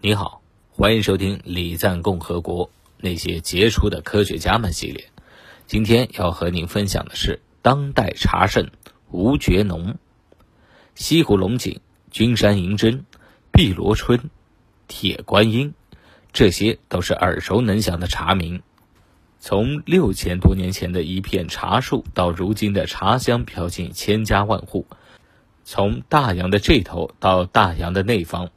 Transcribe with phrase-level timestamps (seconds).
[0.00, 5.10] 你好，欢迎收听《礼赞共和国那些杰出的科学家们》系列。
[5.66, 8.70] 今天要和您分享的是当代茶圣
[9.10, 9.96] 吴觉农。
[10.94, 11.80] 西湖龙井、
[12.12, 13.06] 君山银针、
[13.50, 14.30] 碧螺春、
[14.86, 15.74] 铁观音，
[16.32, 18.62] 这些都是耳熟能详的茶名。
[19.40, 24.86] 从六千多年前的一片茶树，到如今的茶香飘进千家万户；
[25.64, 28.50] 从大洋的这头到大洋的那方。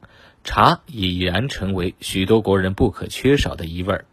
[0.44, 4.04] 茶已然成为许多国人不可缺少的一味儿。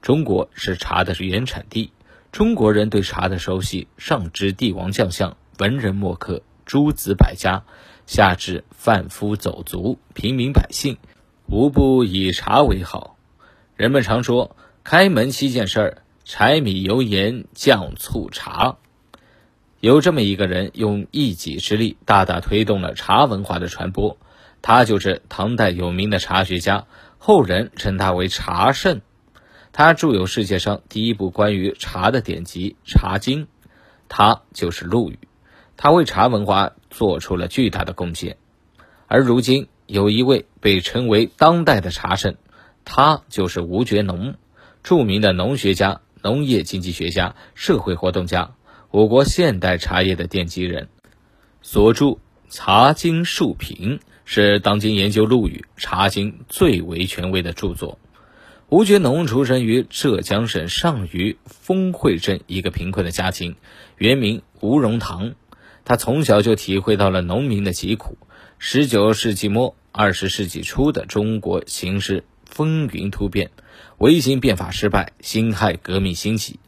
[0.00, 1.92] 中国是茶的原产地，
[2.30, 7.64] 中国人对茶的熟悉，上至帝王将相、文人墨客、诸子百家，
[8.06, 10.96] 下至贩夫走卒、平民百姓，
[11.46, 13.16] 无不以茶为好。
[13.74, 18.76] 人们常说：“开门七件事儿，柴米油盐酱醋茶。”
[19.80, 24.16] 有这么一个人，用一己之力，大大推动了茶文化的传播。
[24.62, 26.86] 他就是唐代有名的茶学家，
[27.18, 29.00] 后人称他为茶圣。
[29.72, 33.44] 他著有世界上第一部关于茶的典籍《茶经》，
[34.08, 35.18] 他就是陆羽。
[35.76, 38.36] 他为茶文化做出了巨大的贡献。
[39.06, 42.34] 而如今有一位被称为当代的茶圣，
[42.84, 44.34] 他就是吴觉农，
[44.82, 48.54] 著名的农学家、农业经济学家、社会活动家，
[48.90, 50.88] 我国现代茶叶的奠基人，
[51.62, 52.06] 所著
[52.48, 53.98] 《茶经述评》。
[54.30, 57.98] 是当今研究陆羽《茶经》最为权威的著作。
[58.68, 63.56] 吴觉农出生于浙江省上虞丰会镇一个贫困的家庭，
[63.96, 65.32] 原名吴荣堂。
[65.86, 68.18] 他从小就体会到了农民的疾苦。
[68.58, 73.50] 十九世纪末、二十世纪初的中国形势风云突变，
[73.96, 76.60] 维新变法失败，辛亥革命兴起，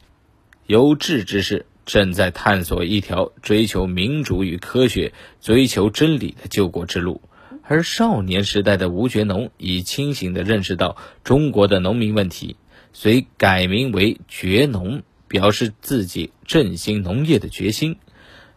[0.65, 7.21] 有志之士正在探索一条追求民主与科学、追求真理的救国之路。
[7.63, 12.57] 而少年时代的吴觉农已清醒地认识到中国的农民问题，
[12.91, 17.97] 遂改名为觉农，表示自己振兴农业的决心。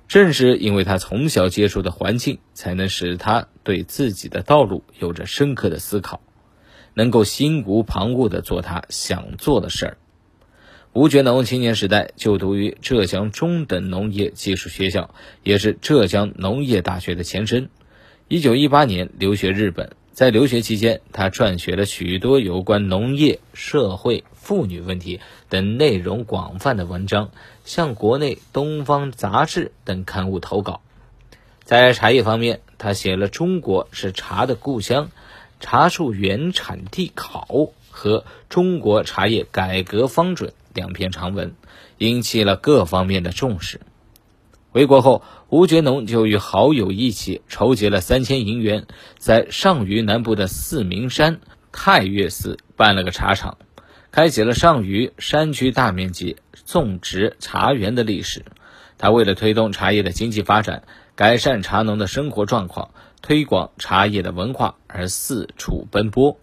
[0.08, 6.20] 正是因为他从小接触的环境，才能使他对自己的道路有着深刻的思考，
[6.92, 9.96] 能够心无旁骛地做他想做的事儿。
[10.94, 15.12] 吴觉农青年时代就读于浙江中等农业技术学校，
[15.42, 17.68] 也是浙江农业大学的前身。
[18.28, 25.18] 一九一八年留学日本，在留学期间，他撰写了许多有关农业、社会、妇女问题
[25.48, 27.32] 等内容广泛的文章，
[27.64, 30.80] 向国内《东方杂志》等刊物投稿。
[31.64, 35.06] 在茶叶方面，他写了《中国是茶的故乡》
[35.58, 37.48] 《茶树原产地考》
[37.90, 41.54] 和《中国茶叶改革方准》两篇长文，
[41.98, 43.80] 引起了各方面的重视。
[44.70, 48.86] 回国后，吴觉农就与好友一起筹集了三千银元，
[49.18, 51.40] 在上虞南部的四明山
[51.70, 53.56] 太岳寺办了个茶厂，
[54.10, 56.36] 开启了上虞山区大面积
[56.66, 58.44] 种植茶园的历史。
[58.98, 60.82] 他为了推动茶叶的经济发展，
[61.14, 62.90] 改善茶农的生活状况，
[63.22, 66.36] 推广茶叶的文化而四处奔波。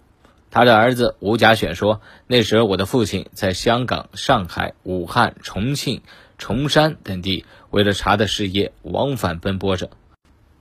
[0.52, 6.04] 他的儿子吴甲选说：“那时候我的父亲在香港、上海、武汉、重庆。”
[6.38, 9.92] 崇山等地为了茶的事业往返奔波着。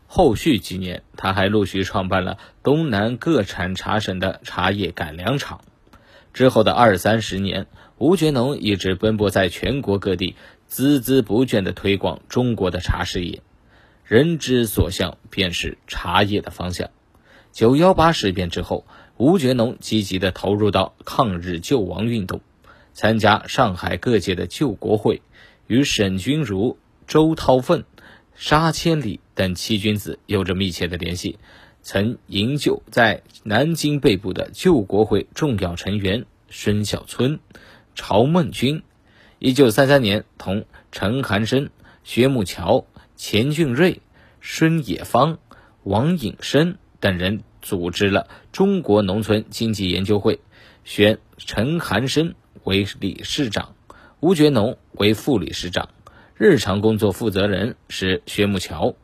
[0.07, 5.63] 后续几年，他还陆续创办了东南各产茶省的茶叶改良厂。
[6.35, 10.37] 之后的二三十年，吴觉农一直奔波在全国各地，
[10.71, 13.41] 孜孜不倦地推广中国的茶事业。
[14.05, 16.91] 人之所向，便是茶叶的方向。
[17.53, 18.85] 九幺八事变之后，
[19.21, 22.41] 吴觉农积极地投入到抗日救亡运动，
[22.95, 25.21] 参加上海各界的救国会。
[25.67, 27.85] 与沈钧儒、周韬奋、
[28.35, 31.39] 沙千里等七君子有着密切的联系，
[31.83, 37.41] 曾营救在南京被捕的救国会重要成员孙小春、
[37.95, 38.83] 曹孟君。
[39.39, 41.69] 一九三三年，同陈寒生、
[42.05, 44.01] 薛木桥、钱俊瑞、
[44.41, 45.39] 孙冶方、
[45.83, 50.41] 王颖生等人组织了中国农村经济研究会，
[50.85, 52.35] 选陈寒生
[52.65, 53.75] 为理事长。
[54.21, 55.89] 吴觉农为副理事长，
[56.37, 58.95] 日常工作负责人是薛木桥。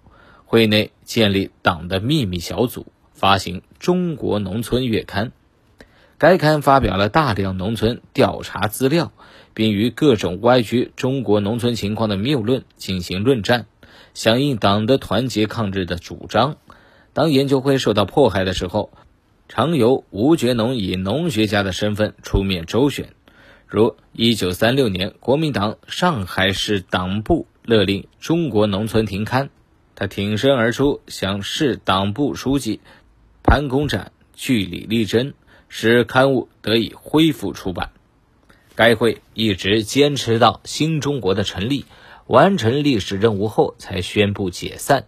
[0.45, 5.29] 会内建立党的秘密小组，发行《中国农村月刊》。
[6.19, 9.13] 该刊发表了大量农村调查资料，
[9.55, 13.67] 并与各种歪曲中国农村情况的谬论进行论战，
[14.15, 16.57] 响应党的团结抗日的主张。
[17.17, 18.91] 当研究会受到迫害的时候，
[19.49, 23.15] 常由吴觉农以农学家的身份出面周旋。
[23.67, 29.49] 如一九三六年，国民党上海市党部勒令《中国农村》停刊，
[29.95, 32.81] 他挺身而出，向市党部书记
[33.43, 35.33] 潘公展据理力争，
[35.71, 37.93] 使刊物得以恢复出版。
[38.75, 41.87] 该会一直坚持到新中国的成立，
[42.27, 45.07] 完成历史任务后才宣布解散。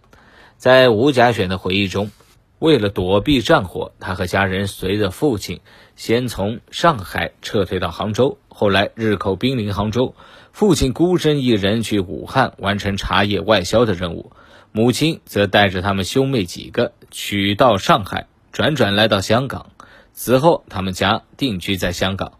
[0.59, 2.11] 在吴甲选的回忆中，
[2.59, 5.61] 为了躲避战火，他和家人随着父亲
[5.95, 10.15] 先从上海撤退到杭州，后来日寇兵临杭州，
[10.51, 14.33] 父亲孤身一人去武汉完成茶叶外销的任务，
[14.73, 19.67] 母亲则带着他们兄妹几个取到上海，转转来到香港。
[20.11, 22.33] 此后，他们家定居在香港，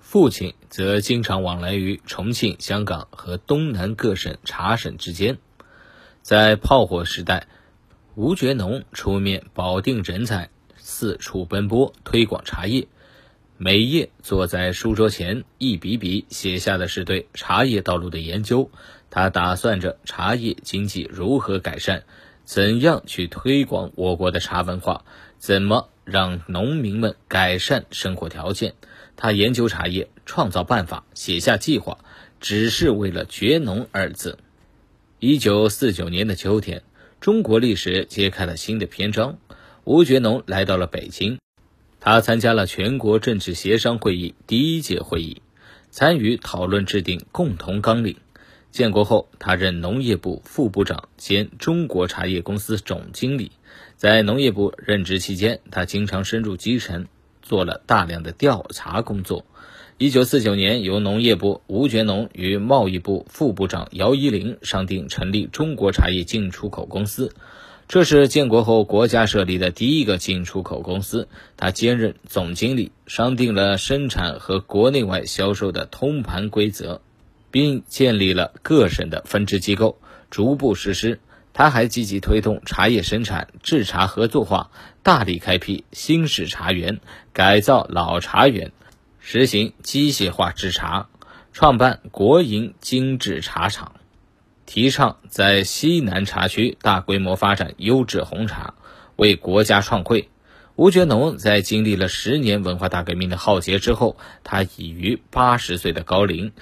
[0.00, 5.38] 父亲则经常往来于重庆、香港和东南各省茶省之间。
[6.24, 7.46] 在炮火时代，
[8.14, 10.48] 吴觉农出面保定人才，
[10.78, 12.88] 四处奔波推广茶叶。
[13.58, 18.70] 每夜坐在书桌前，一笔笔写下的是对茶叶道路的研究。
[19.10, 22.04] 他打算着茶叶经济如何改善，
[22.44, 25.04] 怎样去推广我国的茶文化，
[25.36, 28.72] 怎么让农民们改善生活条件。
[29.14, 31.98] 他研究茶叶，创造办法，写下计划，
[32.40, 34.38] 只是为了“觉农”二字。
[35.26, 36.82] 一九四九年的秋天，
[37.18, 39.38] 中国历史揭开了新的篇章。
[39.84, 41.38] 吴觉农来到了北京，
[41.98, 45.40] 他参加了全国政治协商会议第一届会议，
[45.88, 48.16] 参与讨论制定共同纲领。
[48.70, 53.50] 建国后，他任农业部副部长兼中国茶叶公司总经理。
[53.96, 57.06] 在农业部任职期间，他经常深入基层，
[57.40, 59.46] 做了大量的调查工作。
[59.96, 67.32] 一九四九年，由农业部吴觉农与贸易部副部长姚依林商定成立中国茶叶进出口公司，
[67.86, 71.28] 这是建国后国家设立的第一个进出口公司。
[71.56, 77.00] 他兼任总经理，商定了生产和国内外销售的通盘规则，
[77.52, 81.20] 并建立了各省的分支机构，逐步实施。
[81.52, 84.72] 他还积极推动茶叶生产制茶合作化，
[85.04, 86.98] 大力开辟新式茶园，
[87.32, 88.72] 改造老茶园。
[89.26, 91.08] 实行机械化制茶，
[91.54, 93.94] 创办国营精制茶厂，
[94.66, 98.74] 提倡在西南茶区大规模发展优质红茶，
[99.16, 100.28] 为国家创汇。
[100.76, 106.52] 吴觉农在经历了十年文化大革命的浩劫之后，他已于八十岁的高龄，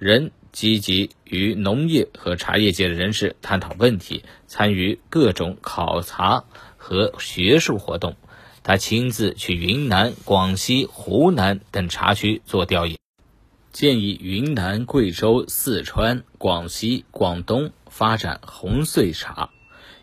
[0.00, 6.42] 仍积极与农业和茶叶界的人士探讨问题，参与各种考察
[6.76, 8.16] 和学术活动。
[8.64, 12.96] 他亲自去云南、广西、湖南等茶区做调研，
[13.72, 19.50] 建议云南、贵州、四川、广西、广东发展红穗茶，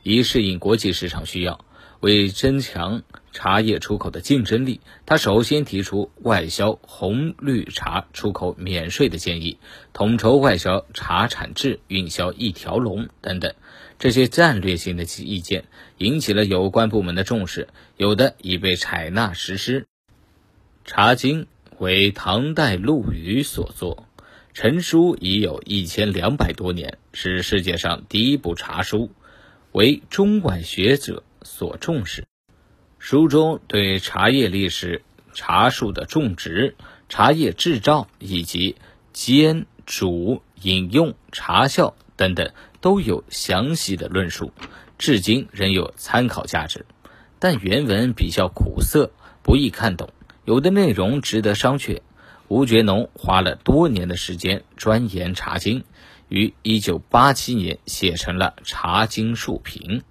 [0.03, 1.63] 以适应国际市场需要。
[2.01, 3.03] 为增强
[3.33, 9.57] 茶叶出口的竞争力，他首先提出外销红绿茶出口免税的建议，
[9.91, 13.53] 统筹外销茶产制、运销一条龙等等。
[13.99, 15.65] 这些战略性的意见
[15.97, 17.67] 引起了有关部门的重视，
[17.97, 19.81] 有的已被采纳实施。
[20.85, 21.43] 《茶经》
[21.79, 24.07] 为唐代陆羽所作，
[24.53, 29.11] 成书已有一千两百多年，是世界上第一部茶书，
[29.73, 32.23] 为中外学者所重视。
[32.99, 35.01] 书中对茶叶历史、
[35.33, 36.75] 茶树的种植、
[37.09, 38.77] 茶叶制造以及
[39.11, 42.51] 煎、煮、饮用、茶效等等。
[42.81, 44.53] 都有详细的论述，
[44.97, 46.85] 至今仍有参考价值。
[47.37, 49.11] 但原文比较苦涩，
[49.43, 50.09] 不易看懂，
[50.45, 52.01] 有的内容值得商榷。
[52.47, 55.81] 吴觉农花了多年的时间钻研《茶经》，
[56.29, 60.01] 于1987年写成了《茶经述评》。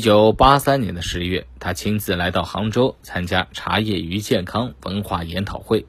[0.00, 5.86] 1983年的十月，他亲自来到杭州参加茶叶与健康文化研讨会。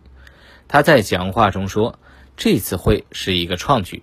[0.68, 2.00] 他在讲话中说
[2.36, 4.02] ：“这次会是一个创举，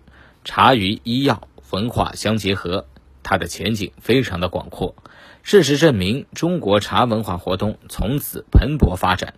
[0.48, 2.86] 茶与医药。”文化相结合，
[3.22, 4.96] 它的前景非常的广阔。
[5.42, 9.34] 事实证明，中国茶文化活动从此蓬勃发展。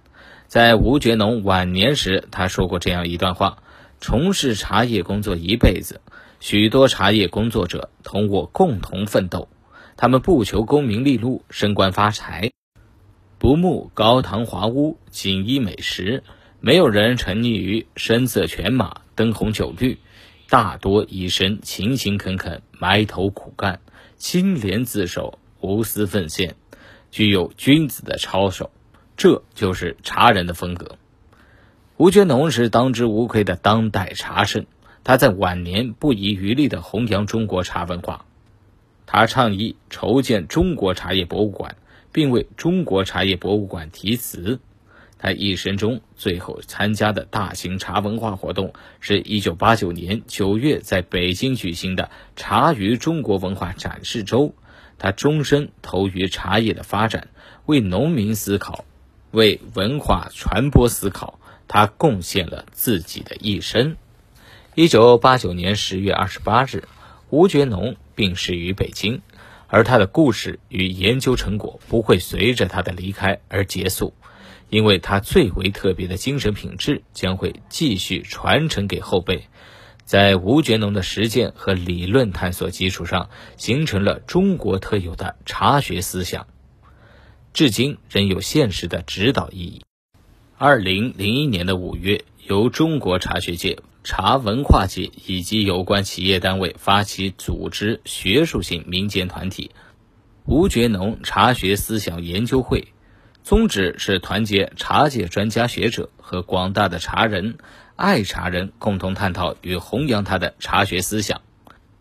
[0.47, 3.65] 在吴觉农晚年时，他说过这样一段话：
[4.01, 6.01] 从事茶叶工作一辈子，
[6.39, 9.49] 许多茶叶工作者同我共同奋斗，
[9.97, 12.53] 他们不求功名利禄、升官发财，
[13.39, 16.23] 不慕高堂华屋、锦衣美食，
[16.61, 19.99] 没有人沉溺于声色犬马、灯红酒绿。
[20.51, 23.79] 大多一生勤勤恳恳，埋头苦干，
[24.17, 26.57] 清廉自守，无私奉献，
[27.13, 28.73] 具有君子的操守，
[29.17, 30.99] 这就是茶人的风格。
[31.99, 34.67] 吴觉农是当之无愧的当代茶圣，
[35.05, 38.25] 他在晚年不遗余力地弘扬中国茶文化。
[39.07, 41.77] 他倡议筹建中国茶叶博物馆，
[42.11, 44.59] 并为中国茶叶博物馆题词。
[45.23, 54.55] 他一生中最后参加的大型茶文化活动，是一九八九年九月在北京举行的茶余中国文化展示周。
[54.97, 57.29] 他终身投于茶叶的发展，
[57.67, 58.85] 为农民思考，
[59.31, 63.97] 为文化传播思考，他贡献了自己的一生。
[64.75, 66.85] 一九八九年十月二十八日，
[67.29, 69.23] 吴觉农病逝于北京，
[69.69, 74.13] 而他的故事与研究成果不会随着他的离开而结束，
[74.71, 79.45] 因为他最为特别的精神品质将会继续传承给后辈。
[80.05, 86.49] 在吴觉农的实践和理论探索基础上，形成了中国特有的茶学思想，
[87.53, 89.83] 至今仍有现实的指导意义。
[90.57, 99.71] 二零零一年的五月，由中国茶学界、茶文化界以及有关企业单位发起组织学术性民间团体——
[100.45, 102.89] 吴觉农茶学思想研究会，
[103.43, 107.59] 宗旨是团结茶界专家学者和广大的茶人。
[107.97, 111.43] 爱茶人共同探讨与弘扬他的茶学思想，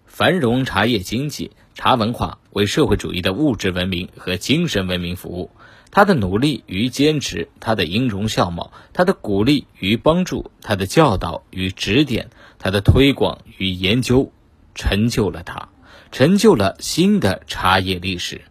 [0.05, 5.51] 繁荣茶叶经济、茶文化，为社会主义的物质文明和精神文明服务。
[5.91, 12.29] 他的努力与坚持，他的音容笑貌，他的鼓励与帮助，他的教导与指点，
[12.60, 14.31] 他的推广与研究，
[14.75, 15.67] 成就了他，
[16.13, 18.41] 成就了新的茶叶历史。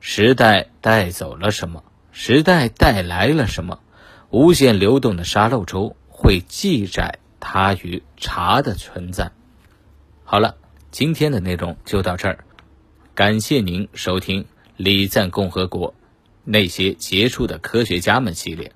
[0.00, 1.84] 时代带走了什么？
[2.20, 3.78] 时代带来了什么？
[4.30, 5.94] 无限流动的沙漏中。
[6.08, 9.30] 会记载它与茶的存在。
[10.24, 10.56] 好了，
[10.90, 12.44] 今天的内容就到这儿，
[13.14, 14.42] 感谢您收听
[14.76, 15.94] 《礼赞共和国
[16.42, 18.72] 那些杰出的科学家们》系列。